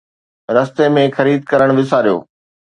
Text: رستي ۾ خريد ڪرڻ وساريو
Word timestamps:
رستي 0.55 0.87
۾ 1.01 1.03
خريد 1.17 1.39
ڪرڻ 1.51 1.69
وساريو 1.77 2.17